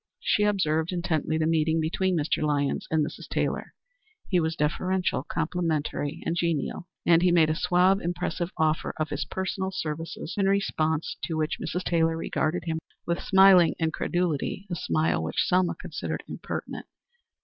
[0.19, 2.41] She observed intently the meeting between Mr.
[2.41, 3.27] Lyons and Mrs.
[3.29, 3.75] Taylor.
[4.29, 9.25] He was deferential, complimentary, and genial, and he made a suave, impressive offer of his
[9.25, 11.83] personal services, in response to which Mrs.
[11.83, 16.87] Taylor regarded him with smiling incredulity a smile which Selma considered impertinent.